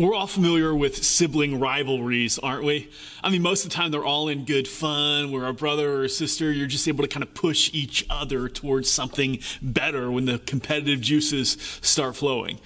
[0.00, 2.88] We're all familiar with sibling rivalries, aren't we?
[3.22, 6.04] I mean, most of the time they're all in good fun, where a brother or
[6.04, 10.24] a sister, you're just able to kind of push each other towards something better when
[10.24, 12.60] the competitive juices start flowing.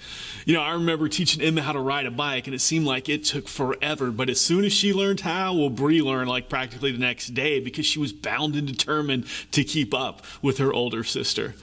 [0.45, 3.09] You know, I remember teaching Emma how to ride a bike, and it seemed like
[3.09, 6.93] it took forever, but as soon as she learned how, well, Bree learned like practically
[6.93, 11.03] the next day because she was bound and determined to keep up with her older
[11.03, 11.55] sister.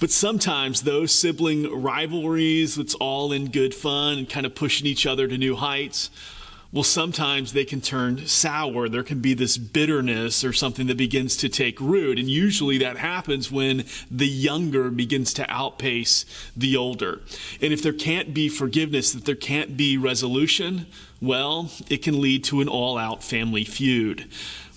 [0.00, 5.06] But sometimes those sibling rivalries, it's all in good fun and kind of pushing each
[5.06, 6.10] other to new heights.
[6.70, 8.90] Well, sometimes they can turn sour.
[8.90, 12.18] There can be this bitterness or something that begins to take root.
[12.18, 17.22] And usually that happens when the younger begins to outpace the older.
[17.62, 20.86] And if there can't be forgiveness, that there can't be resolution,
[21.22, 24.28] well, it can lead to an all out family feud.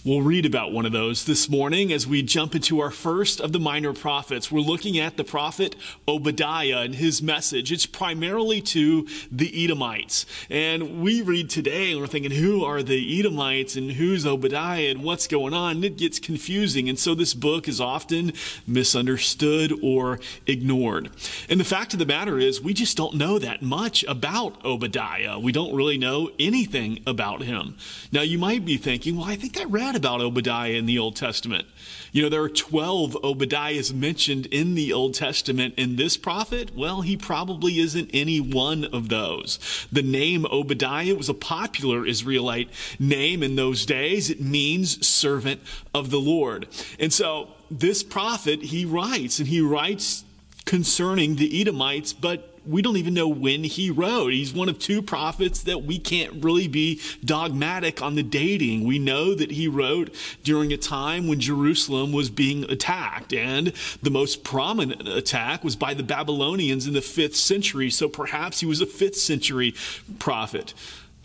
[0.03, 3.51] We'll read about one of those this morning as we jump into our first of
[3.51, 4.51] the minor prophets.
[4.51, 5.75] We're looking at the prophet
[6.07, 7.71] Obadiah and his message.
[7.71, 10.25] It's primarily to the Edomites.
[10.49, 15.03] And we read today and we're thinking, who are the Edomites and who's Obadiah and
[15.03, 15.75] what's going on?
[15.75, 16.89] And it gets confusing.
[16.89, 18.33] And so this book is often
[18.65, 21.11] misunderstood or ignored.
[21.47, 25.37] And the fact of the matter is, we just don't know that much about Obadiah.
[25.37, 27.77] We don't really know anything about him.
[28.11, 31.15] Now, you might be thinking, well, I think I read about Obadiah in the Old
[31.15, 31.67] Testament.
[32.11, 37.01] You know, there are 12 Obadiahs mentioned in the Old Testament, and this prophet, well,
[37.01, 39.59] he probably isn't any one of those.
[39.91, 42.69] The name Obadiah was a popular Israelite
[42.99, 44.29] name in those days.
[44.29, 45.61] It means servant
[45.93, 46.67] of the Lord.
[46.99, 50.25] And so this prophet, he writes, and he writes
[50.65, 54.33] concerning the Edomites, but we don't even know when he wrote.
[54.33, 58.85] He's one of two prophets that we can't really be dogmatic on the dating.
[58.85, 64.11] We know that he wrote during a time when Jerusalem was being attacked, and the
[64.11, 67.89] most prominent attack was by the Babylonians in the fifth century.
[67.89, 69.73] So perhaps he was a fifth century
[70.19, 70.73] prophet.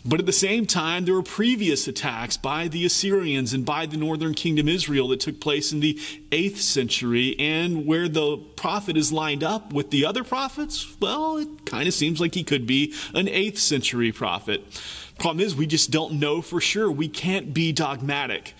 [0.07, 3.97] But at the same time, there were previous attacks by the Assyrians and by the
[3.97, 5.95] northern kingdom Israel that took place in the
[6.31, 7.35] 8th century.
[7.37, 11.93] And where the prophet is lined up with the other prophets, well, it kind of
[11.93, 14.63] seems like he could be an 8th century prophet.
[15.19, 16.89] Problem is, we just don't know for sure.
[16.89, 18.53] We can't be dogmatic.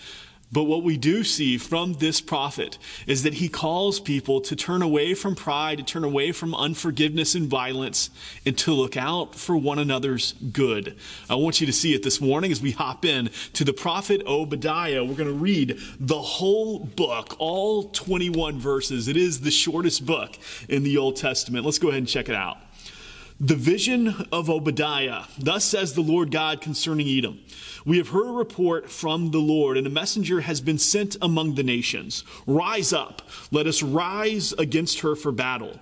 [0.52, 4.82] But what we do see from this prophet is that he calls people to turn
[4.82, 8.10] away from pride, to turn away from unforgiveness and violence,
[8.46, 10.96] and to look out for one another's good.
[11.30, 14.22] I want you to see it this morning as we hop in to the prophet
[14.26, 15.04] Obadiah.
[15.04, 19.10] We're going to read the whole book, all 21 verses.
[19.10, 20.38] It is the shortest book
[20.70, 21.66] in the Old Testament.
[21.66, 22.58] Let's go ahead and check it out.
[23.40, 25.26] The vision of Obadiah.
[25.38, 27.40] Thus says the Lord God concerning Edom.
[27.86, 31.54] We have heard a report from the Lord, and a messenger has been sent among
[31.54, 32.24] the nations.
[32.48, 33.22] Rise up,
[33.52, 35.80] let us rise against her for battle.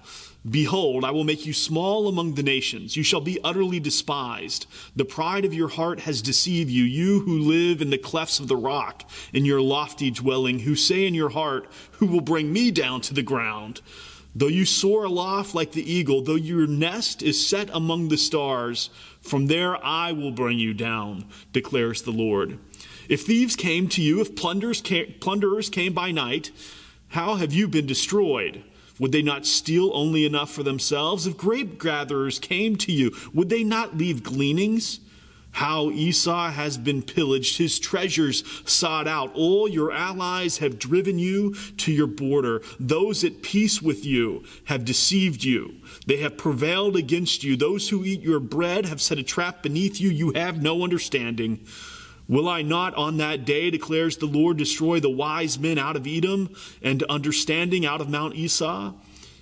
[0.47, 2.97] Behold, I will make you small among the nations.
[2.97, 4.67] You shall be utterly despised.
[4.93, 8.49] The pride of your heart has deceived you, you who live in the clefts of
[8.49, 12.69] the rock, in your lofty dwelling, who say in your heart, Who will bring me
[12.69, 13.81] down to the ground?
[14.37, 18.89] Though you soar aloft like the eagle, though your nest is set among the stars,
[19.21, 22.59] from there I will bring you down, declares the Lord.
[23.07, 26.51] If thieves came to you, if plunderers came, plunderers came by night,
[27.09, 28.63] how have you been destroyed?
[28.99, 31.25] Would they not steal only enough for themselves?
[31.25, 34.99] If grape gatherers came to you, would they not leave gleanings?
[35.55, 39.31] How Esau has been pillaged, his treasures sought out.
[39.35, 42.61] All your allies have driven you to your border.
[42.77, 45.75] Those at peace with you have deceived you.
[46.07, 47.55] They have prevailed against you.
[47.55, 50.09] Those who eat your bread have set a trap beneath you.
[50.09, 51.65] You have no understanding.
[52.27, 56.05] Will I not on that day, declares the Lord, destroy the wise men out of
[56.05, 58.93] Edom and understanding out of Mount Esau?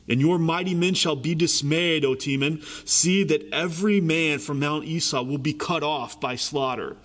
[0.08, 2.64] And your mighty men shall be dismayed, O Teman.
[2.88, 6.98] See that every man from Mount Esau will be cut off by slaughter.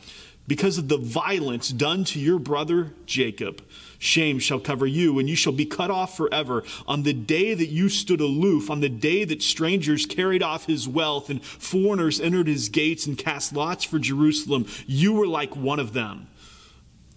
[0.48, 3.62] Because of the violence done to your brother Jacob,
[3.98, 6.64] shame shall cover you, and you shall be cut off forever.
[6.86, 10.88] On the day that you stood aloof, on the day that strangers carried off his
[10.88, 15.78] wealth, and foreigners entered his gates and cast lots for Jerusalem, you were like one
[15.78, 16.28] of them.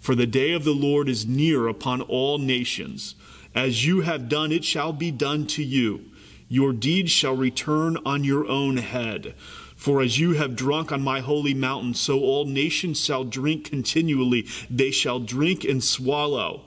[0.00, 3.14] For the day of the Lord is near upon all nations.
[3.54, 6.04] As you have done, it shall be done to you.
[6.48, 9.34] Your deeds shall return on your own head.
[9.76, 14.46] For as you have drunk on my holy mountain, so all nations shall drink continually.
[14.70, 16.62] They shall drink and swallow,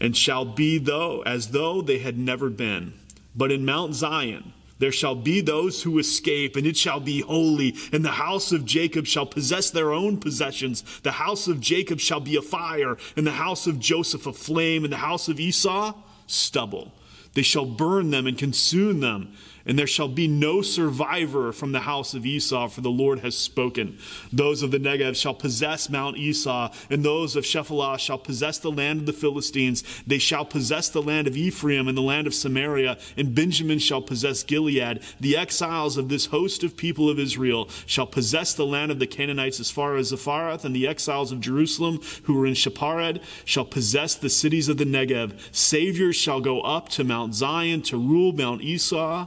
[0.00, 2.94] and shall be though as though they had never been.
[3.36, 7.74] But in Mount Zion there shall be those who escape, and it shall be holy.
[7.92, 10.82] And the house of Jacob shall possess their own possessions.
[11.02, 14.84] The house of Jacob shall be a fire, and the house of Joseph a flame,
[14.84, 15.94] and the house of Esau
[16.26, 16.92] stubble.
[17.34, 19.34] They shall burn them and consume them
[19.66, 23.36] and there shall be no survivor from the house of Esau, for the Lord has
[23.36, 23.98] spoken.
[24.32, 28.70] Those of the Negev shall possess Mount Esau, and those of Shephelah shall possess the
[28.70, 29.82] land of the Philistines.
[30.06, 34.02] They shall possess the land of Ephraim and the land of Samaria, and Benjamin shall
[34.02, 35.00] possess Gilead.
[35.20, 39.06] The exiles of this host of people of Israel shall possess the land of the
[39.06, 43.64] Canaanites as far as Zaphareth, and the exiles of Jerusalem who are in Sepharad shall
[43.64, 45.38] possess the cities of the Negev.
[45.52, 49.26] Saviors shall go up to Mount Zion to rule Mount Esau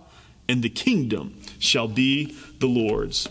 [0.50, 3.28] and the kingdom shall be the Lord's.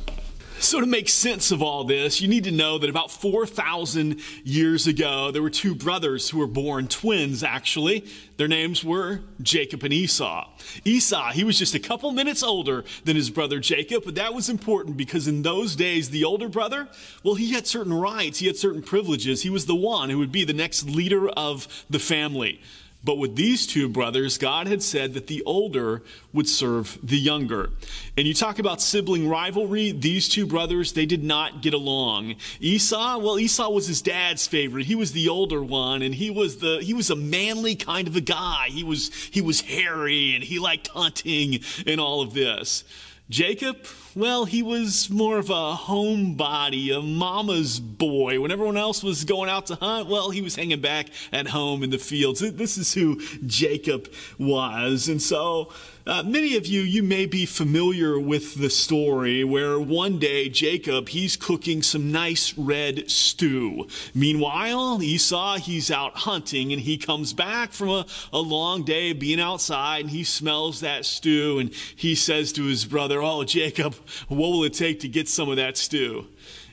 [0.59, 4.87] So, to make sense of all this, you need to know that about 4,000 years
[4.87, 8.07] ago, there were two brothers who were born twins, actually.
[8.39, 10.49] Their names were Jacob and Esau.
[10.83, 14.49] Esau, he was just a couple minutes older than his brother Jacob, but that was
[14.49, 16.89] important because in those days, the older brother,
[17.23, 19.43] well, he had certain rights, he had certain privileges.
[19.43, 22.63] He was the one who would be the next leader of the family.
[23.07, 27.71] But with these two brothers, God had said that the older would serve the younger.
[28.17, 32.35] And you talk about sibling rivalry, these two brothers, they did not get along.
[32.59, 34.87] Esau, well, Esau was his dad's favorite.
[34.87, 38.17] He was the older one, and he was the he was a manly kind of
[38.17, 38.71] a guy.
[38.71, 42.83] He was he was hairy and he liked hunting and all of this.
[43.31, 43.87] Jacob,
[44.17, 48.41] well, he was more of a homebody, a mama's boy.
[48.41, 51.83] When everyone else was going out to hunt, well, he was hanging back at home
[51.83, 52.41] in the fields.
[52.41, 55.09] This is who Jacob was.
[55.09, 55.71] And so,
[56.07, 61.09] uh, many of you, you may be familiar with the story where one day Jacob,
[61.09, 63.89] he's cooking some nice red stew.
[64.15, 69.41] Meanwhile, Esau, he's out hunting and he comes back from a, a long day being
[69.41, 73.97] outside and he smells that stew and he says to his brother, Oh, Jacob,
[74.29, 76.27] what will it take to get some of that stew?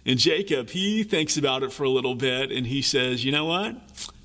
[0.05, 3.45] And Jacob, he thinks about it for a little bit and he says, You know
[3.45, 3.75] what?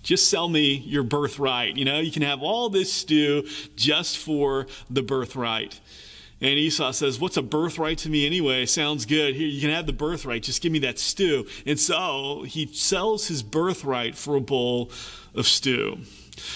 [0.03, 1.77] Just sell me your birthright.
[1.77, 3.47] You know, you can have all this stew
[3.77, 5.81] just for the birthright.
[6.41, 8.67] And Esau says, What's a birthright to me anyway?
[8.67, 9.35] Sounds good.
[9.35, 10.43] Here, you can have the birthright.
[10.43, 11.47] Just give me that stew.
[11.67, 14.91] And so he sells his birthright for a bowl
[15.35, 15.99] of stew.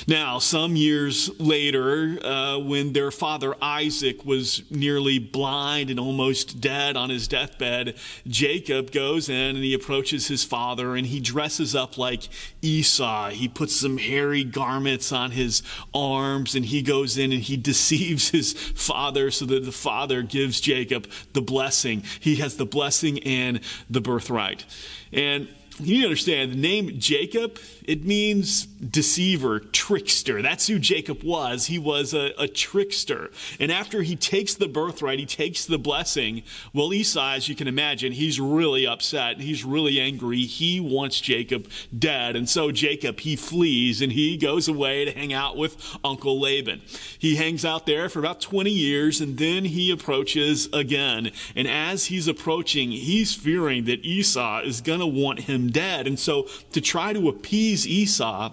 [0.06, 6.96] Now, some years later, uh, when their father Isaac was nearly blind and almost dead
[6.96, 7.96] on his deathbed,
[8.26, 12.28] Jacob goes in and he approaches his father and he dresses up like
[12.60, 13.30] Esau.
[13.30, 15.62] He puts some hairy garments on his
[15.94, 20.60] arms and he goes in and he deceives his father so that the father gives
[20.60, 22.02] Jacob the blessing.
[22.20, 24.64] He has the blessing and the birthright.
[25.12, 25.48] And
[25.80, 30.42] you need to understand the name Jacob, it means deceiver, trickster.
[30.42, 31.66] That's who Jacob was.
[31.66, 33.30] He was a, a, trickster.
[33.58, 36.42] And after he takes the birthright, he takes the blessing.
[36.72, 39.40] Well, Esau, as you can imagine, he's really upset.
[39.40, 40.42] He's really angry.
[40.42, 42.36] He wants Jacob dead.
[42.36, 46.82] And so Jacob, he flees and he goes away to hang out with Uncle Laban.
[47.18, 51.30] He hangs out there for about 20 years and then he approaches again.
[51.56, 56.06] And as he's approaching, he's fearing that Esau is going to want him dead.
[56.06, 58.52] And so to try to appease Esau,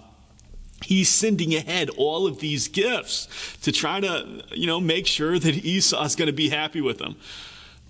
[0.82, 3.28] he's sending ahead all of these gifts
[3.62, 7.00] to try to, you know, make sure that Esau is going to be happy with
[7.00, 7.16] him.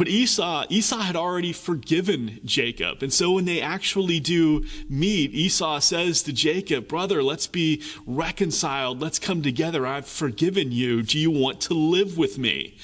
[0.00, 3.02] But Esau, Esau had already forgiven Jacob.
[3.02, 9.02] And so when they actually do meet, Esau says to Jacob, Brother, let's be reconciled.
[9.02, 9.86] Let's come together.
[9.86, 11.02] I've forgiven you.
[11.02, 12.78] Do you want to live with me?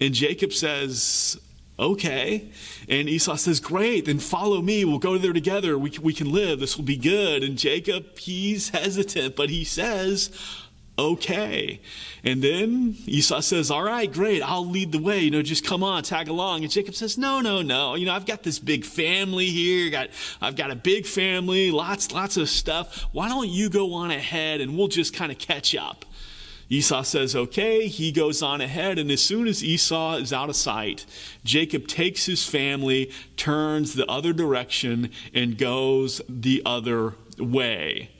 [0.00, 1.40] And Jacob says,
[1.78, 2.50] Okay.
[2.88, 4.84] And Esau says, Great, then follow me.
[4.84, 5.78] We'll go there together.
[5.78, 6.58] We, we can live.
[6.58, 7.44] This will be good.
[7.44, 10.30] And Jacob, he's hesitant, but he says,
[10.98, 11.80] Okay.
[12.24, 14.42] And then Esau says, All right, great.
[14.42, 15.20] I'll lead the way.
[15.20, 16.64] You know, just come on, tag along.
[16.64, 17.94] And Jacob says, No, no, no.
[17.94, 19.88] You know, I've got this big family here.
[19.90, 20.08] Got,
[20.40, 23.06] I've got a big family, lots, lots of stuff.
[23.12, 26.04] Why don't you go on ahead and we'll just kind of catch up?
[26.68, 27.86] Esau says, okay.
[27.88, 31.06] He goes on ahead, and as soon as Esau is out of sight,
[31.44, 38.10] Jacob takes his family, turns the other direction, and goes the other way.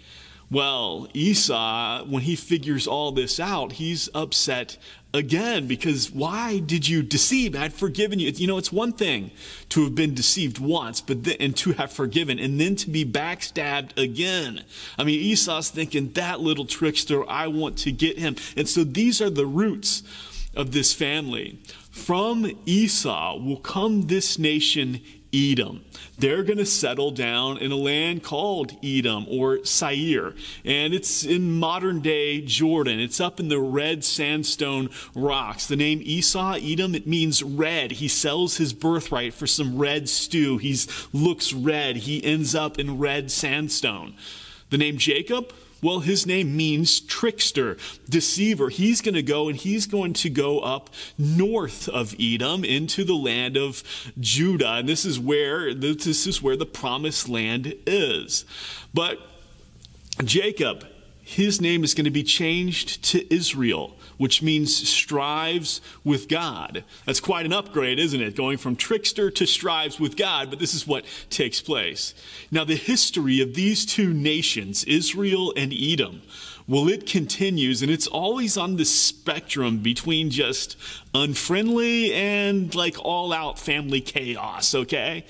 [0.50, 4.78] Well, Esau, when he figures all this out, he's upset
[5.14, 7.56] again because why did you deceive?
[7.56, 8.30] I'd forgiven you.
[8.30, 9.30] You know, it's one thing
[9.70, 13.04] to have been deceived once, but then, and to have forgiven, and then to be
[13.04, 14.64] backstabbed again.
[14.98, 18.36] I mean, Esau's thinking that little trickster, I want to get him.
[18.56, 20.02] And so these are the roots
[20.54, 21.58] of this family.
[21.90, 25.00] From Esau will come this nation
[25.32, 25.84] Edom.
[26.18, 31.52] They're going to settle down in a land called Edom or Seir, and it's in
[31.52, 32.98] modern day Jordan.
[32.98, 35.66] It's up in the red sandstone rocks.
[35.66, 37.92] The name Esau, Edom, it means red.
[37.92, 40.58] He sells his birthright for some red stew.
[40.58, 40.76] He
[41.12, 41.96] looks red.
[41.96, 44.14] He ends up in red sandstone.
[44.70, 47.76] The name Jacob, well, his name means trickster,
[48.08, 48.68] deceiver.
[48.68, 53.14] He's going to go and he's going to go up north of Edom into the
[53.14, 53.82] land of
[54.18, 54.74] Judah.
[54.74, 58.44] And this is where this is where the promised land is.
[58.92, 59.18] But
[60.24, 60.86] Jacob,
[61.20, 66.84] his name is going to be changed to Israel which means strives with God.
[67.06, 68.36] That's quite an upgrade, isn't it?
[68.36, 72.14] Going from trickster to strives with God, but this is what takes place.
[72.50, 76.22] Now, the history of these two nations, Israel and Edom,
[76.68, 80.76] well, it continues, and it's always on the spectrum between just
[81.14, 85.24] unfriendly and like all out family chaos, okay?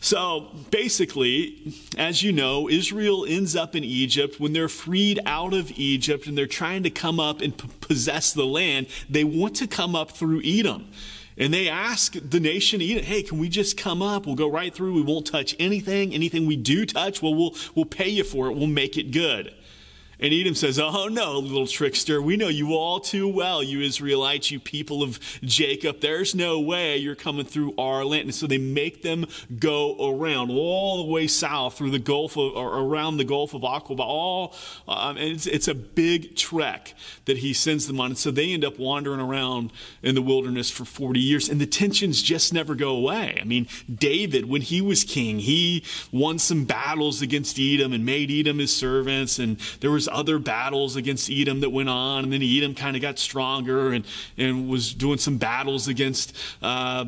[0.00, 4.38] So basically, as you know, Israel ends up in Egypt.
[4.38, 8.34] When they're freed out of Egypt and they're trying to come up and p- possess
[8.34, 10.90] the land, they want to come up through Edom.
[11.38, 14.26] And they ask the nation, hey, can we just come up?
[14.26, 14.92] We'll go right through.
[14.92, 16.12] We won't touch anything.
[16.12, 18.56] Anything we do touch, well, we'll, we'll pay you for it.
[18.56, 19.54] We'll make it good.
[20.22, 22.22] And Edom says, Oh, no, little trickster.
[22.22, 26.00] We know you all too well, you Israelites, you people of Jacob.
[26.00, 28.22] There's no way you're coming through our land.
[28.22, 29.26] And so they make them
[29.58, 33.62] go around all the way south through the Gulf of, or around the Gulf of
[33.62, 33.98] Aqaba.
[33.98, 34.54] All,
[34.86, 38.12] um, it's, it's a big trek that he sends them on.
[38.12, 39.72] And so they end up wandering around
[40.04, 41.48] in the wilderness for 40 years.
[41.48, 43.38] And the tensions just never go away.
[43.40, 48.30] I mean, David, when he was king, he won some battles against Edom and made
[48.30, 49.40] Edom his servants.
[49.40, 53.02] And there was other battles against Edom that went on, and then Edom kind of
[53.02, 54.04] got stronger and,
[54.36, 57.04] and was doing some battles against uh,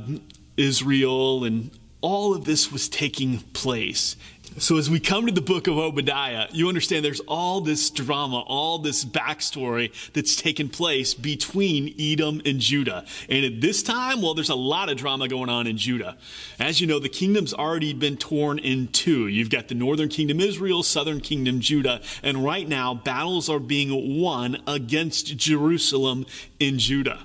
[0.56, 1.70] Israel, and
[2.00, 4.16] all of this was taking place.
[4.56, 8.38] So, as we come to the book of Obadiah, you understand there's all this drama,
[8.38, 13.04] all this backstory that's taken place between Edom and Judah.
[13.28, 16.16] And at this time, well, there's a lot of drama going on in Judah.
[16.61, 19.26] As you know, the kingdom's already been torn in two.
[19.26, 24.20] You've got the northern kingdom Israel, southern kingdom Judah, and right now, battles are being
[24.20, 26.26] won against Jerusalem
[26.61, 27.18] in Judah.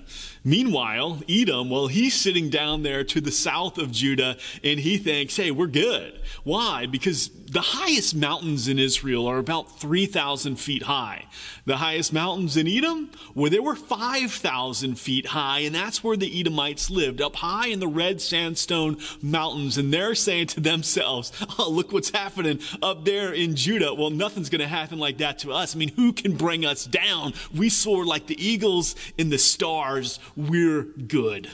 [0.49, 5.35] Meanwhile, Edom, well, he's sitting down there to the south of Judah and he thinks,
[5.37, 6.19] hey, we're good.
[6.43, 6.87] Why?
[6.87, 11.25] Because the highest mountains in Israel are about 3,000 feet high.
[11.65, 16.39] The highest mountains in Edom, where they were 5,000 feet high, and that's where the
[16.39, 19.77] Edomites lived, up high in the red sandstone mountains.
[19.77, 23.93] And they're saying to themselves, oh, look what's happening up there in Judah.
[23.93, 25.75] Well, nothing's going to happen like that to us.
[25.75, 27.33] I mean, who can bring us down?
[27.55, 30.19] We soar like the eagles in the stars.
[30.39, 31.49] We're good.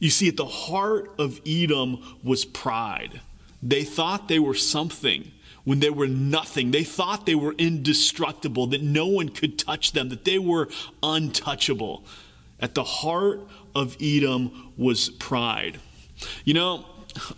[0.00, 3.20] You see, at the heart of Edom was pride.
[3.62, 5.30] They thought they were something
[5.62, 6.72] when they were nothing.
[6.72, 10.68] They thought they were indestructible, that no one could touch them, that they were
[11.04, 12.04] untouchable.
[12.58, 15.78] At the heart of Edom was pride.
[16.44, 16.84] You know,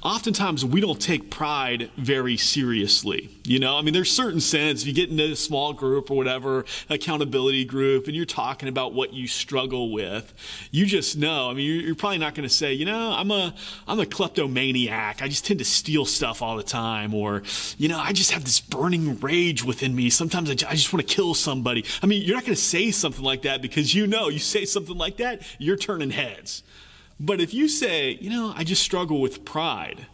[0.02, 3.30] oftentimes we don't take pride very seriously.
[3.44, 4.82] You know, I mean, there's certain sense.
[4.82, 8.92] If you get into a small group or whatever, accountability group, and you're talking about
[8.94, 10.34] what you struggle with,
[10.70, 11.50] you just know.
[11.50, 13.54] I mean, you're, probably not going to say, you know, I'm a
[13.86, 15.22] I'm a kleptomaniac.
[15.22, 17.42] I just tend to steal stuff all the time, or
[17.76, 20.10] you know, I just have this burning rage within me.
[20.10, 21.84] Sometimes I, I just want to kill somebody.
[22.02, 24.64] I mean, you're not going to say something like that because you know, you say
[24.64, 26.62] something like that, you're turning heads.
[27.20, 30.06] But if you say, you know, I just struggle with pride,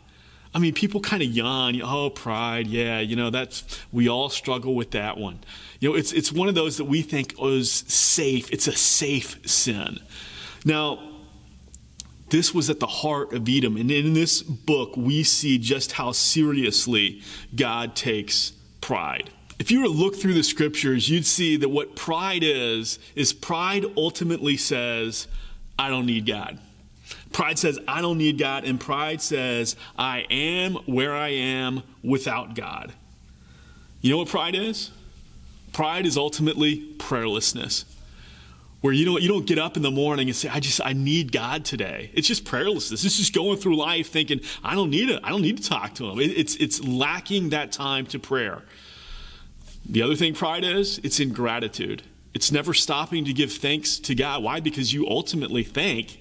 [0.55, 1.81] I mean, people kind of yawn.
[1.83, 5.41] Oh, pride, yeah, you know, that's we all struggle with that one.
[5.81, 8.51] You know, it's it's one of those that we think is safe.
[8.53, 9.99] It's a safe sin.
[10.65, 11.11] Now,
[12.31, 16.13] this was at the heart of Edom, and in this book, we see just how
[16.13, 17.21] seriously
[17.55, 19.31] God takes pride.
[19.59, 23.33] If you were to look through the scriptures, you'd see that what pride is is
[23.33, 25.27] pride ultimately says,
[25.79, 26.61] "I don't need God."
[27.35, 28.65] Pride says, I don't need God.
[28.65, 32.93] And pride says, I am where I am without God.
[34.01, 34.93] You know what pride is?
[35.73, 37.87] Pride is ultimately prayerlessness.
[38.83, 40.93] Where you don't, you don't get up in the morning and say, I just, I
[40.93, 42.13] need God today.
[42.15, 43.05] It's just prayerlessness.
[43.05, 45.21] It's just going through life thinking, I don't need it.
[45.25, 46.21] I don't need to talk to him.
[46.21, 48.63] It, it's, it's lacking that time to prayer.
[49.87, 52.05] The other thing pride is, it's ingratitude.
[52.33, 54.45] It's never stopping to give thanks to God.
[54.45, 54.61] Why?
[54.61, 56.21] Because you ultimately think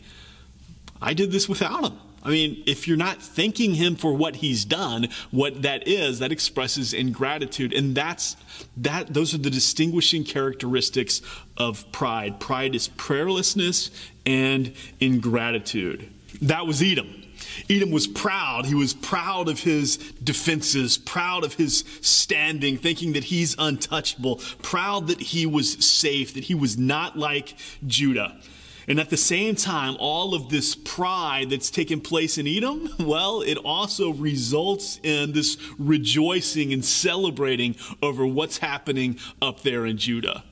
[1.03, 1.99] I did this without him.
[2.23, 6.31] I mean, if you're not thanking him for what he's done, what that is, that
[6.31, 7.73] expresses ingratitude.
[7.73, 8.37] And that's
[8.77, 11.21] that those are the distinguishing characteristics
[11.57, 12.39] of pride.
[12.39, 13.89] Pride is prayerlessness
[14.25, 16.09] and ingratitude.
[16.41, 17.23] That was Edom.
[17.69, 18.65] Edom was proud.
[18.65, 25.07] He was proud of his defenses, proud of his standing, thinking that he's untouchable, proud
[25.07, 27.55] that he was safe, that he was not like
[27.85, 28.39] Judah.
[28.87, 33.41] And at the same time, all of this pride that's taken place in Edom, well,
[33.41, 40.43] it also results in this rejoicing and celebrating over what's happening up there in Judah.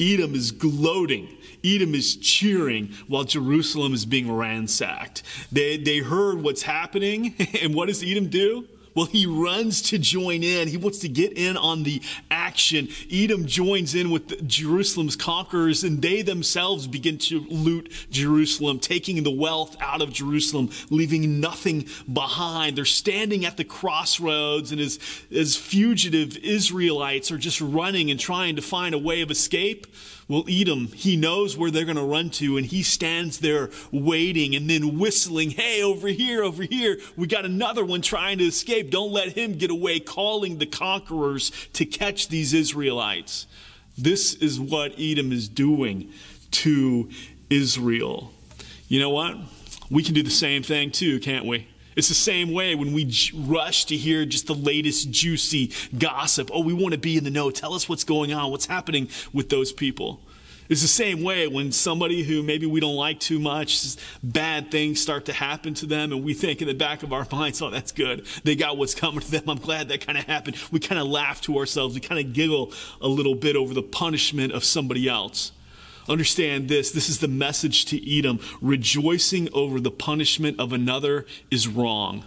[0.00, 1.28] Edom is gloating.
[1.64, 5.22] Edom is cheering while Jerusalem is being ransacked.
[5.52, 8.66] They, they heard what's happening, and what does Edom do?
[8.94, 10.68] Well, he runs to join in.
[10.68, 12.88] He wants to get in on the action.
[13.10, 19.30] Edom joins in with Jerusalem's conquerors, and they themselves begin to loot Jerusalem, taking the
[19.30, 22.76] wealth out of Jerusalem, leaving nothing behind.
[22.76, 24.98] They're standing at the crossroads, and as,
[25.34, 29.86] as fugitive Israelites are just running and trying to find a way of escape,
[30.28, 30.86] well, Edom.
[30.94, 34.98] He knows where they're going to run to, and he stands there waiting and then
[34.98, 36.98] whistling, Hey, over here, over here.
[37.16, 38.81] We got another one trying to escape.
[38.90, 43.46] Don't let him get away, calling the conquerors to catch these Israelites.
[43.96, 46.12] This is what Edom is doing
[46.52, 47.10] to
[47.50, 48.32] Israel.
[48.88, 49.36] You know what?
[49.90, 51.68] We can do the same thing too, can't we?
[51.94, 56.50] It's the same way when we rush to hear just the latest juicy gossip.
[56.52, 57.50] Oh, we want to be in the know.
[57.50, 60.20] Tell us what's going on, what's happening with those people.
[60.68, 65.00] It's the same way when somebody who maybe we don't like too much, bad things
[65.00, 67.70] start to happen to them, and we think in the back of our minds, oh,
[67.70, 68.26] that's good.
[68.44, 69.48] They got what's coming to them.
[69.48, 70.56] I'm glad that kind of happened.
[70.70, 71.94] We kind of laugh to ourselves.
[71.94, 75.52] We kind of giggle a little bit over the punishment of somebody else.
[76.08, 78.40] Understand this this is the message to Edom.
[78.60, 82.24] Rejoicing over the punishment of another is wrong.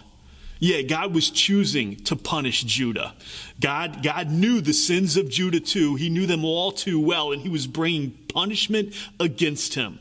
[0.58, 3.14] Yeah, God was choosing to punish Judah.
[3.60, 5.96] God, God knew the sins of Judah too.
[5.96, 9.98] He knew them all too well, and he was bringing punishment against him.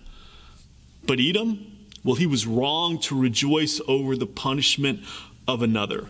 [1.06, 5.02] But Edom, well, he was wrong to rejoice over the punishment
[5.48, 6.10] of another.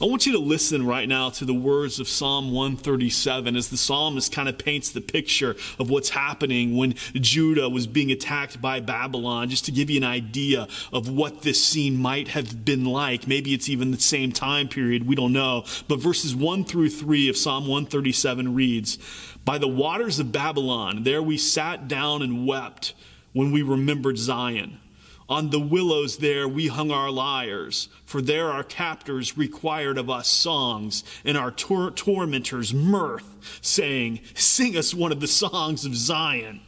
[0.00, 3.76] I want you to listen right now to the words of Psalm 137 as the
[3.76, 8.80] psalmist kind of paints the picture of what's happening when Judah was being attacked by
[8.80, 13.28] Babylon, just to give you an idea of what this scene might have been like.
[13.28, 15.64] Maybe it's even the same time period, we don't know.
[15.86, 18.98] But verses 1 through 3 of Psalm 137 reads
[19.44, 22.94] By the waters of Babylon, there we sat down and wept
[23.32, 24.80] when we remembered Zion.
[25.28, 30.28] On the willows there we hung our lyres, for there our captors required of us
[30.28, 36.60] songs, and our tor- tormentors mirth, saying, Sing us one of the songs of Zion.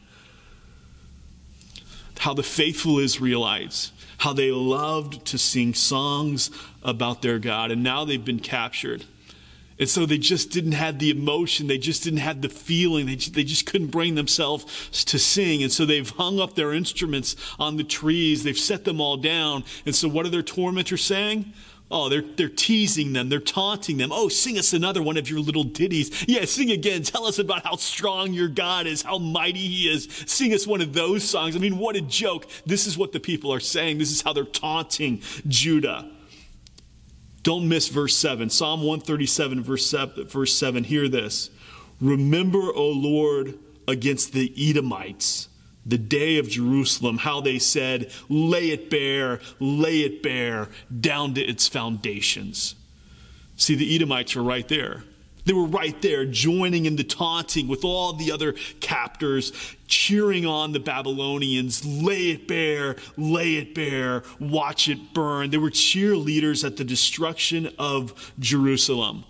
[2.17, 6.49] How the faithful Israelites, how they loved to sing songs
[6.81, 9.05] about their God, and now they've been captured.
[9.79, 11.67] And so they just didn't have the emotion.
[11.67, 13.05] They just didn't have the feeling.
[13.05, 15.61] They just, they just couldn't bring themselves to sing.
[15.61, 18.43] And so they've hung up their instruments on the trees.
[18.43, 19.63] They've set them all down.
[19.85, 21.53] And so what are their tormentors saying?
[21.89, 23.29] Oh, they're, they're teasing them.
[23.29, 24.11] They're taunting them.
[24.11, 26.25] Oh, sing us another one of your little ditties.
[26.27, 27.03] Yeah, sing again.
[27.03, 30.09] Tell us about how strong your God is, how mighty he is.
[30.25, 31.55] Sing us one of those songs.
[31.55, 32.47] I mean, what a joke.
[32.65, 33.99] This is what the people are saying.
[33.99, 36.11] This is how they're taunting Judah.
[37.47, 38.49] Don't miss verse 7.
[38.49, 40.83] Psalm 137, verse 7, verse 7.
[40.83, 41.49] Hear this.
[42.01, 43.57] Remember, O Lord,
[43.87, 45.47] against the Edomites,
[45.85, 50.67] the day of Jerusalem, how they said, Lay it bare, lay it bare,
[50.99, 52.75] down to its foundations.
[53.55, 55.05] See, the Edomites are right there.
[55.47, 59.53] They were right there, joining in the taunting with all the other captors,
[59.87, 61.85] cheering on the Babylonians.
[61.85, 65.49] Lay it bare, lay it bare, watch it burn.
[65.49, 69.23] They were cheerleaders at the destruction of Jerusalem.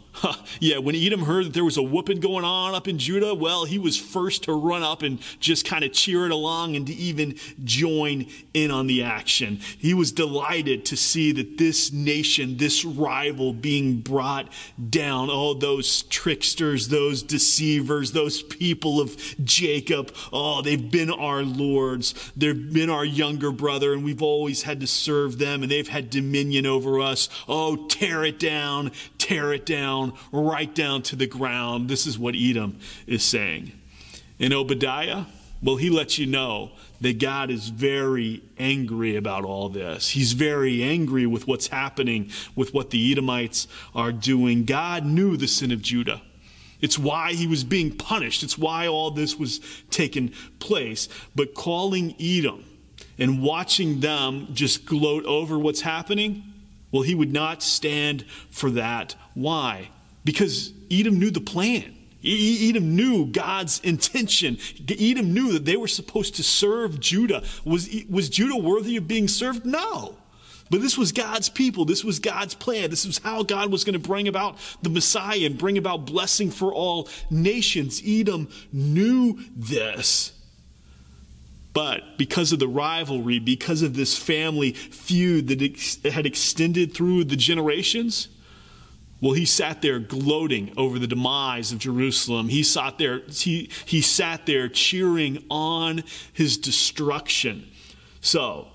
[0.59, 3.65] Yeah, when Edom heard that there was a whooping going on up in Judah, well,
[3.65, 6.93] he was first to run up and just kind of cheer it along and to
[6.93, 9.59] even join in on the action.
[9.77, 14.51] He was delighted to see that this nation, this rival being brought
[14.89, 15.29] down.
[15.31, 20.13] Oh, those tricksters, those deceivers, those people of Jacob.
[20.31, 22.13] Oh, they've been our lords.
[22.35, 26.09] They've been our younger brother, and we've always had to serve them, and they've had
[26.09, 27.29] dominion over us.
[27.47, 28.91] Oh, tear it down,
[29.27, 31.89] tear it down, right down to the ground.
[31.89, 33.73] This is what Edom is saying.
[34.39, 35.25] In Obadiah,
[35.61, 40.09] well, he lets you know that God is very angry about all this.
[40.09, 44.63] He's very angry with what's happening, with what the Edomites are doing.
[44.63, 46.21] God knew the sin of Judah.
[46.79, 48.43] It's why he was being punished.
[48.43, 49.59] It's why all this was
[49.89, 51.09] taking place.
[51.35, 52.63] But calling Edom
[53.17, 56.43] and watching them just gloat over what's happening,
[56.91, 59.15] well, he would not stand for that.
[59.33, 59.89] Why?
[60.23, 61.95] Because Edom knew the plan.
[62.23, 64.57] Edom knew God's intention.
[64.89, 67.43] Edom knew that they were supposed to serve Judah.
[67.63, 69.65] Was, was Judah worthy of being served?
[69.65, 70.17] No.
[70.69, 71.85] But this was God's people.
[71.85, 72.89] This was God's plan.
[72.89, 76.51] This was how God was going to bring about the Messiah and bring about blessing
[76.51, 78.01] for all nations.
[78.05, 80.33] Edom knew this.
[81.77, 87.25] But because of the rivalry, because of this family feud that ex- had extended through
[87.25, 88.29] the generations,
[89.21, 92.49] well, he sat there gloating over the demise of Jerusalem.
[92.49, 97.69] He sat there, he, he sat there cheering on his destruction.
[98.21, 98.69] So,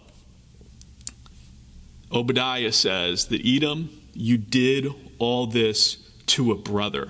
[2.12, 4.86] Obadiah says that Edom, you did
[5.18, 7.08] all this to a brother.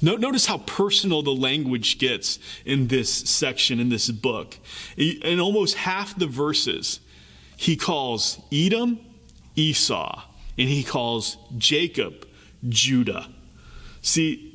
[0.00, 4.56] Notice how personal the language gets in this section, in this book.
[4.96, 7.00] In almost half the verses,
[7.56, 9.00] he calls Edom
[9.56, 10.22] Esau,
[10.56, 12.26] and he calls Jacob
[12.68, 13.28] Judah.
[14.00, 14.47] See,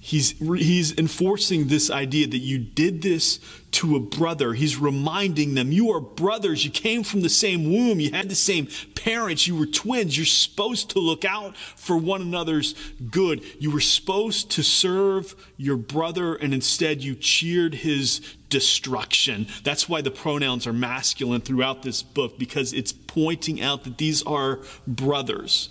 [0.00, 3.38] he's, he's enforcing this idea that you did this
[3.72, 4.54] to a brother.
[4.54, 6.64] He's reminding them, you are brothers.
[6.64, 8.00] You came from the same womb.
[8.00, 9.46] You had the same parents.
[9.46, 10.16] You were twins.
[10.16, 12.74] You're supposed to look out for one another's
[13.10, 13.44] good.
[13.60, 19.46] You were supposed to serve your brother, and instead you cheered his destruction.
[19.62, 24.22] That's why the pronouns are masculine throughout this book, because it's pointing out that these
[24.24, 24.58] are
[24.88, 25.70] brothers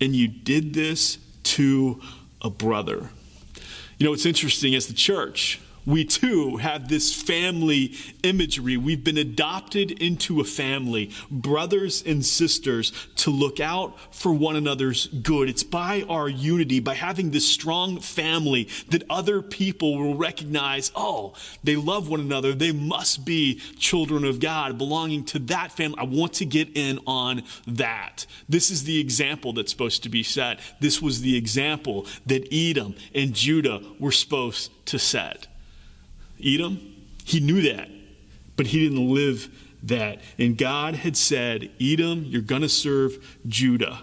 [0.00, 2.00] and you did this to
[2.40, 3.10] a brother.
[3.98, 8.76] You know, it's interesting as the church, we too have this family imagery.
[8.76, 15.06] We've been adopted into a family, brothers and sisters, to look out for one another's
[15.06, 15.48] good.
[15.48, 21.32] It's by our unity, by having this strong family, that other people will recognize, oh,
[21.64, 22.52] they love one another.
[22.52, 25.96] They must be children of God, belonging to that family.
[25.98, 28.26] I want to get in on that.
[28.46, 30.60] This is the example that's supposed to be set.
[30.80, 35.46] This was the example that Edom and Judah were supposed to set.
[36.44, 36.80] Edom,
[37.24, 37.88] he knew that,
[38.56, 39.48] but he didn't live
[39.82, 40.20] that.
[40.38, 44.00] And God had said, Edom, you're going to serve Judah.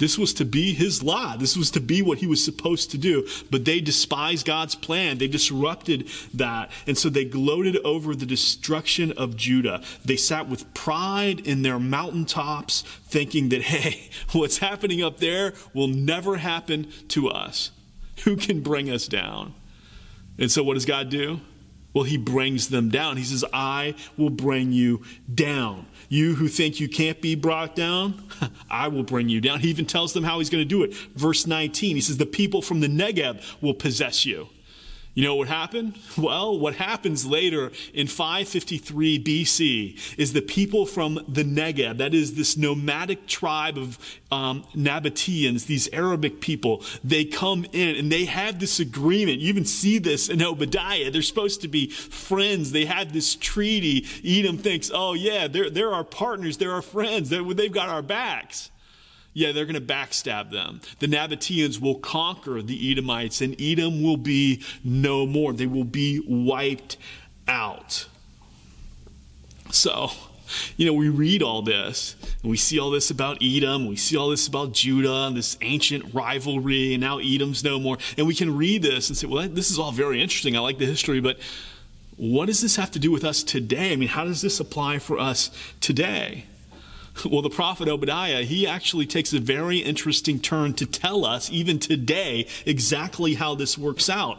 [0.00, 1.36] This was to be his law.
[1.36, 3.28] This was to be what he was supposed to do.
[3.50, 5.18] But they despised God's plan.
[5.18, 6.70] They disrupted that.
[6.86, 9.82] And so they gloated over the destruction of Judah.
[10.02, 15.88] They sat with pride in their mountaintops, thinking that, hey, what's happening up there will
[15.88, 17.70] never happen to us.
[18.24, 19.52] Who can bring us down?
[20.38, 21.40] And so what does God do?
[21.92, 23.16] Well, he brings them down.
[23.16, 25.86] He says, I will bring you down.
[26.08, 28.22] You who think you can't be brought down,
[28.70, 29.60] I will bring you down.
[29.60, 30.94] He even tells them how he's going to do it.
[31.16, 34.48] Verse 19, he says, The people from the Negeb will possess you.
[35.20, 35.98] You know what happened?
[36.16, 42.36] Well, what happens later in 553 BC is the people from the Negev, that is
[42.36, 43.98] this nomadic tribe of
[44.32, 49.40] um, Nabateans, these Arabic people, they come in and they have this agreement.
[49.40, 51.10] You even see this in Obadiah.
[51.10, 52.72] They're supposed to be friends.
[52.72, 54.06] They have this treaty.
[54.24, 58.00] Edom thinks, oh, yeah, they're, they're our partners, they're our friends, they're, they've got our
[58.00, 58.70] backs
[59.32, 60.80] yeah, they're going to backstab them.
[60.98, 65.52] The Nabateans will conquer the Edomites, and Edom will be no more.
[65.52, 66.96] They will be wiped
[67.46, 68.06] out.
[69.70, 70.10] So,
[70.76, 74.16] you know, we read all this, and we see all this about Edom, we see
[74.16, 77.98] all this about Judah, and this ancient rivalry, and now Edom's no more.
[78.18, 80.56] And we can read this and say, well, this is all very interesting.
[80.56, 81.38] I like the history, but
[82.16, 83.92] what does this have to do with us today?
[83.92, 86.46] I mean, how does this apply for us today?
[87.24, 91.78] Well, the prophet Obadiah, he actually takes a very interesting turn to tell us, even
[91.78, 94.38] today, exactly how this works out.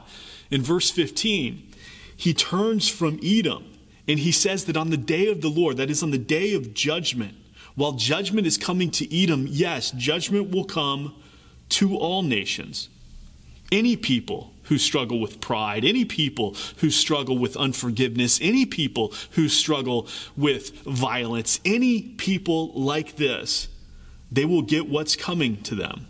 [0.49, 1.71] In verse 15,
[2.15, 3.65] he turns from Edom
[4.07, 6.53] and he says that on the day of the Lord, that is on the day
[6.53, 7.35] of judgment,
[7.75, 11.15] while judgment is coming to Edom, yes, judgment will come
[11.69, 12.89] to all nations.
[13.71, 19.49] Any people who struggle with pride, any people who struggle with unforgiveness, any people who
[19.49, 20.07] struggle
[20.37, 23.67] with violence, any people like this,
[24.31, 26.07] they will get what's coming to them.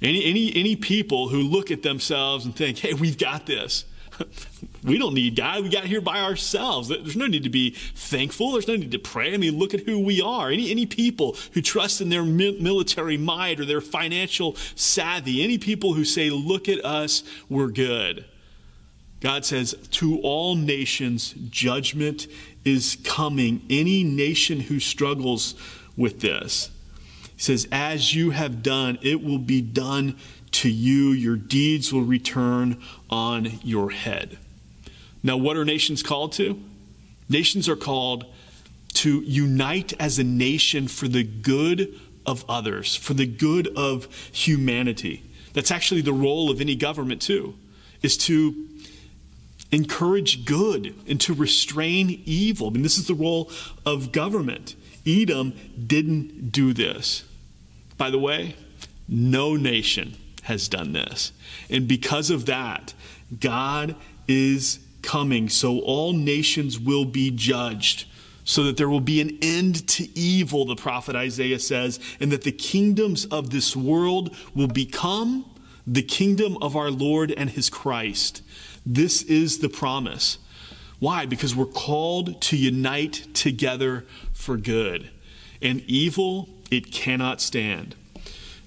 [0.00, 3.84] Any, any, any people who look at themselves and think, hey, we've got this
[4.84, 5.62] we don't need God.
[5.62, 6.88] We got here by ourselves.
[6.88, 8.52] There's no need to be thankful.
[8.52, 9.34] There's no need to pray.
[9.34, 10.50] I mean, look at who we are.
[10.50, 15.94] Any, any people who trust in their military might or their financial savvy, any people
[15.94, 18.24] who say, look at us, we're good.
[19.20, 22.28] God says, to all nations, judgment
[22.64, 23.62] is coming.
[23.68, 25.54] Any nation who struggles
[25.96, 26.70] with this.
[27.34, 30.16] He says, as you have done, it will be done
[30.52, 34.38] to you, your deeds will return on your head.
[35.22, 36.60] Now, what are nations called to?
[37.28, 38.24] Nations are called
[38.94, 45.22] to unite as a nation for the good of others, for the good of humanity.
[45.52, 47.54] That's actually the role of any government, too,
[48.02, 48.68] is to
[49.70, 52.68] encourage good and to restrain evil.
[52.68, 53.50] I mean, this is the role
[53.84, 54.76] of government.
[55.06, 55.54] Edom
[55.86, 57.24] didn't do this.
[57.96, 58.56] By the way,
[59.08, 60.16] no nation
[60.48, 61.32] has done this.
[61.68, 62.94] And because of that,
[63.38, 63.94] God
[64.26, 68.06] is coming, so all nations will be judged
[68.44, 72.44] so that there will be an end to evil, the prophet Isaiah says, and that
[72.44, 75.44] the kingdoms of this world will become
[75.86, 78.42] the kingdom of our Lord and his Christ.
[78.86, 80.38] This is the promise.
[80.98, 81.26] Why?
[81.26, 85.10] Because we're called to unite together for good.
[85.60, 87.96] And evil, it cannot stand.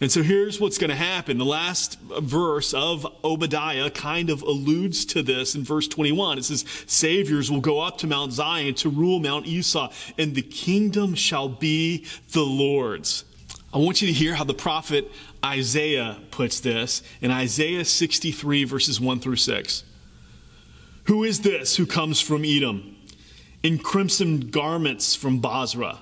[0.01, 1.37] And so here's what's going to happen.
[1.37, 6.39] The last verse of Obadiah kind of alludes to this in verse 21.
[6.39, 10.41] It says, Saviors will go up to Mount Zion to rule Mount Esau, and the
[10.41, 13.25] kingdom shall be the Lord's.
[13.71, 15.09] I want you to hear how the prophet
[15.45, 19.83] Isaiah puts this in Isaiah 63, verses 1 through 6.
[21.05, 22.97] Who is this who comes from Edom
[23.61, 25.99] in crimson garments from Bozrah?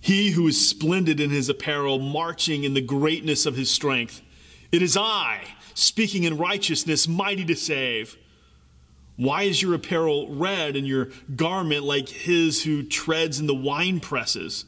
[0.00, 4.22] He who is splendid in his apparel, marching in the greatness of his strength.
[4.72, 5.42] It is I,
[5.74, 8.16] speaking in righteousness, mighty to save.
[9.16, 14.00] Why is your apparel red and your garment like his who treads in the wine
[14.00, 14.64] presses?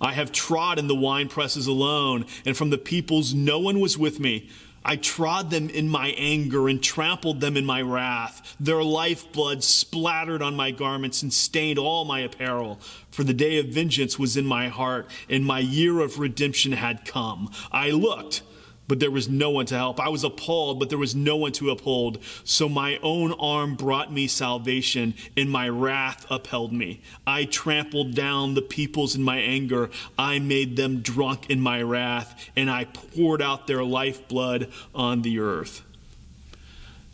[0.00, 3.98] I have trod in the wine presses alone, and from the peoples no one was
[3.98, 4.48] with me.
[4.84, 8.54] I trod them in my anger and trampled them in my wrath.
[8.60, 12.78] Their lifeblood splattered on my garments and stained all my apparel.
[13.10, 17.06] For the day of vengeance was in my heart, and my year of redemption had
[17.06, 17.50] come.
[17.72, 18.42] I looked
[18.86, 20.00] but there was no one to help.
[20.00, 22.18] I was appalled, but there was no one to uphold.
[22.44, 27.00] So my own arm brought me salvation, and my wrath upheld me.
[27.26, 29.90] I trampled down the peoples in my anger.
[30.18, 35.38] I made them drunk in my wrath, and I poured out their lifeblood on the
[35.38, 35.82] earth.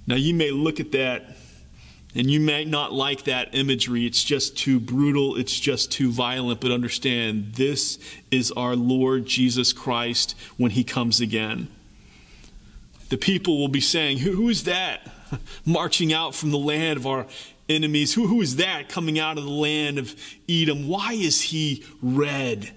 [0.06, 1.36] Now you may look at that
[2.14, 4.04] and you may not like that imagery.
[4.04, 5.36] It's just too brutal.
[5.36, 6.60] It's just too violent.
[6.60, 7.98] But understand, this
[8.30, 11.68] is our Lord Jesus Christ when he comes again.
[13.10, 15.08] The people will be saying, Who is that
[15.64, 17.26] marching out from the land of our
[17.68, 18.14] enemies?
[18.14, 20.14] Who, who is that coming out of the land of
[20.48, 20.88] Edom?
[20.88, 22.72] Why is he red?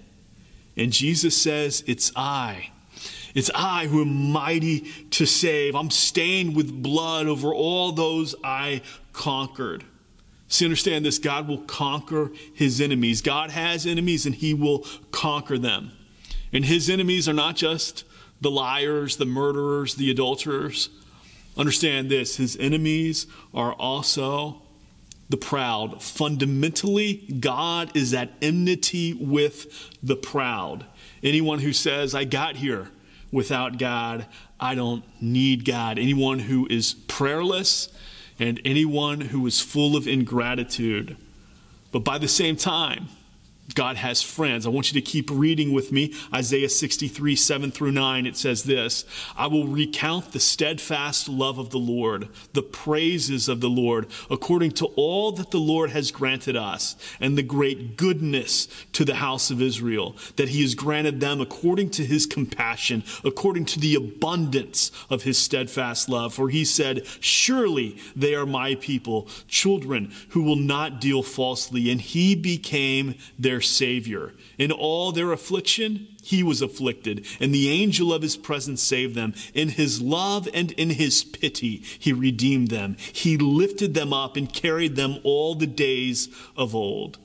[0.76, 2.70] And Jesus says, It's I.
[3.34, 5.74] It's I who am mighty to save.
[5.74, 9.84] I'm stained with blood over all those I conquered.
[10.48, 13.22] See, understand this God will conquer his enemies.
[13.22, 15.90] God has enemies and he will conquer them.
[16.52, 18.04] And his enemies are not just
[18.40, 20.90] the liars, the murderers, the adulterers.
[21.56, 24.62] Understand this his enemies are also
[25.28, 26.02] the proud.
[26.02, 30.84] Fundamentally, God is at enmity with the proud.
[31.22, 32.90] Anyone who says, I got here
[33.34, 34.26] without God.
[34.58, 35.98] I don't need God.
[35.98, 37.92] Anyone who is prayerless
[38.38, 41.16] and anyone who is full of ingratitude.
[41.92, 43.08] But by the same time,
[43.72, 44.66] God has friends.
[44.66, 46.14] I want you to keep reading with me.
[46.32, 48.26] Isaiah 63, 7 through 9.
[48.26, 49.04] It says this
[49.36, 54.72] I will recount the steadfast love of the Lord, the praises of the Lord, according
[54.72, 59.50] to all that the Lord has granted us, and the great goodness to the house
[59.50, 64.92] of Israel, that he has granted them according to his compassion, according to the abundance
[65.08, 66.34] of his steadfast love.
[66.34, 71.90] For he said, Surely they are my people, children who will not deal falsely.
[71.90, 74.32] And he became their their Savior.
[74.58, 79.32] In all their affliction, he was afflicted, and the angel of his presence saved them.
[79.54, 82.96] In his love and in his pity, he redeemed them.
[82.98, 87.18] He lifted them up and carried them all the days of old.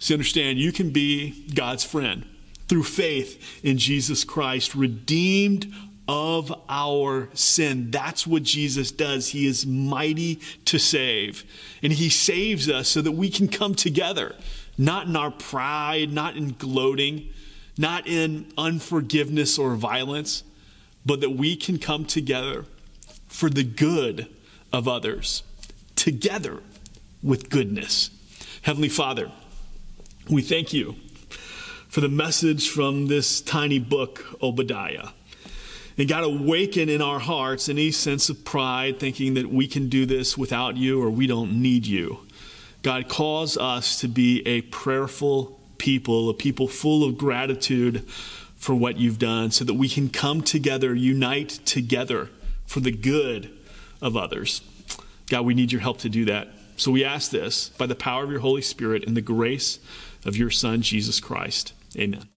[0.00, 2.26] So understand, you can be God's friend
[2.66, 5.72] through faith in Jesus Christ, redeemed
[6.08, 7.92] of our sin.
[7.92, 9.28] That's what Jesus does.
[9.28, 11.44] He is mighty to save.
[11.84, 14.34] And he saves us so that we can come together
[14.78, 17.28] not in our pride, not in gloating,
[17.76, 20.44] not in unforgiveness or violence,
[21.04, 22.64] but that we can come together
[23.26, 24.28] for the good
[24.72, 25.42] of others,
[25.96, 26.62] together
[27.22, 28.10] with goodness.
[28.62, 29.30] Heavenly Father,
[30.30, 30.96] we thank you
[31.88, 35.08] for the message from this tiny book, Obadiah.
[35.96, 40.06] And God, awaken in our hearts any sense of pride, thinking that we can do
[40.06, 42.20] this without you or we don't need you.
[42.88, 48.08] God calls us to be a prayerful people, a people full of gratitude
[48.56, 52.30] for what you've done, so that we can come together, unite together
[52.64, 53.50] for the good
[54.00, 54.62] of others.
[55.28, 56.48] God, we need your help to do that.
[56.78, 59.80] So we ask this by the power of your Holy Spirit and the grace
[60.24, 61.74] of your Son, Jesus Christ.
[61.94, 62.24] Amen.